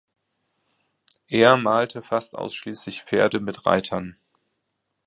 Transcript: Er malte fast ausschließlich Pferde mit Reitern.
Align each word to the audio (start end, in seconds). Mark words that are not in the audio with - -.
Er 1.27 1.57
malte 1.57 2.01
fast 2.01 2.33
ausschließlich 2.33 3.03
Pferde 3.03 3.39
mit 3.39 3.67
Reitern. 3.67 4.17